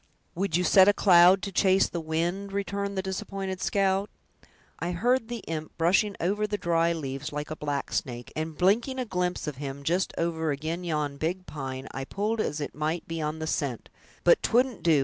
"Would 0.33 0.57
you 0.57 0.63
set 0.63 0.87
a 0.87 0.93
cloud 0.95 1.43
to 1.43 1.51
chase 1.51 1.87
the 1.87 1.99
wind?" 2.01 2.51
returned 2.53 2.97
the 2.97 3.03
disappointed 3.03 3.61
scout; 3.61 4.09
"I 4.79 4.93
heard 4.93 5.27
the 5.27 5.43
imp 5.47 5.77
brushing 5.77 6.15
over 6.19 6.47
the 6.47 6.57
dry 6.57 6.91
leaves, 6.91 7.31
like 7.31 7.51
a 7.51 7.55
black 7.55 7.93
snake, 7.93 8.33
and 8.35 8.57
blinking 8.57 8.97
a 8.97 9.05
glimpse 9.05 9.45
of 9.45 9.57
him, 9.57 9.83
just 9.83 10.11
over 10.17 10.51
ag'in 10.51 10.83
yon 10.83 11.17
big 11.17 11.45
pine, 11.45 11.87
I 11.91 12.05
pulled 12.05 12.41
as 12.41 12.59
it 12.59 12.73
might 12.73 13.07
be 13.07 13.21
on 13.21 13.37
the 13.37 13.45
scent; 13.45 13.89
but 14.23 14.41
'twouldn't 14.41 14.81
do! 14.81 14.99